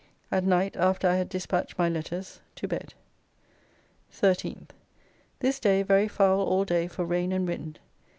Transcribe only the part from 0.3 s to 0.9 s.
At night